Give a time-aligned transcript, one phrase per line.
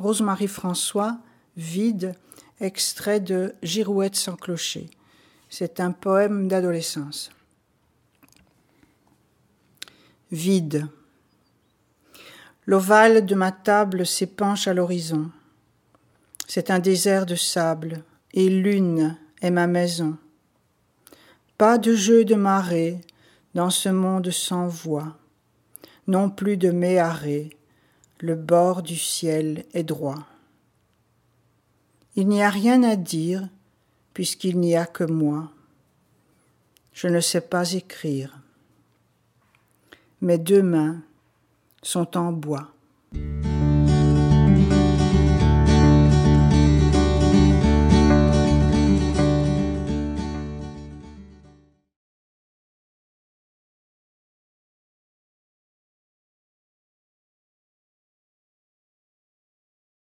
[0.00, 1.18] Rosemary François,
[1.58, 2.14] Vide,
[2.58, 4.88] extrait de Girouette sans clocher.
[5.50, 7.30] C'est un poème d'adolescence.
[10.32, 10.86] Vide.
[12.64, 15.30] L'ovale de ma table s'épanche à l'horizon.
[16.46, 20.16] C'est un désert de sable, et lune est ma maison.
[21.58, 23.02] Pas de jeu de marée
[23.54, 25.18] dans ce monde sans voix,
[26.06, 27.59] non plus de méharée,
[28.22, 30.26] le bord du ciel est droit.
[32.16, 33.48] Il n'y a rien à dire,
[34.12, 35.50] puisqu'il n'y a que moi.
[36.92, 38.40] Je ne sais pas écrire.
[40.20, 41.00] Mes deux mains
[41.82, 42.72] sont en bois.